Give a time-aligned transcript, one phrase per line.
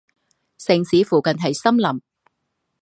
[0.57, 2.01] 城市附近是森林。